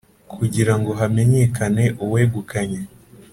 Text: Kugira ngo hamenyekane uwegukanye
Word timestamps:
Kugira 0.35 0.73
ngo 0.79 0.91
hamenyekane 0.99 1.85
uwegukanye 2.03 2.81